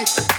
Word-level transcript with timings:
life. 0.00 0.29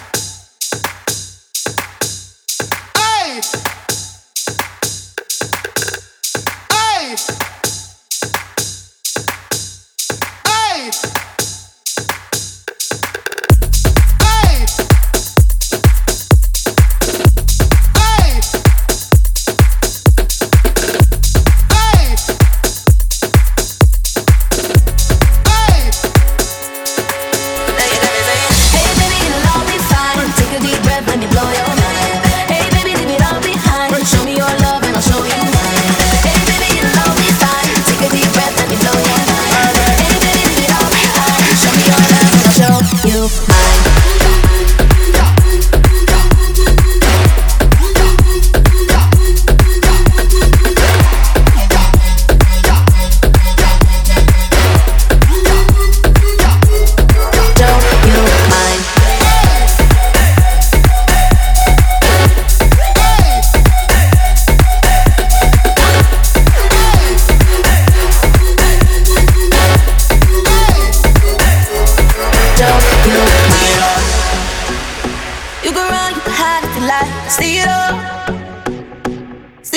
See 77.31 77.55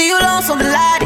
you 0.09 0.19
lost 0.19 0.51
on 0.51 0.59
the 0.59 0.65
line. 0.65 1.04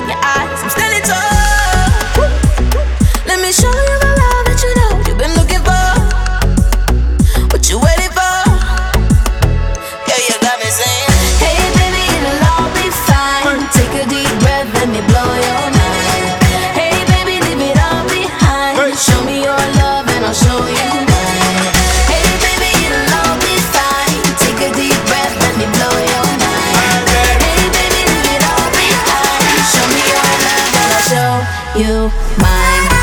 you 31.88 32.12
mine 32.38 32.97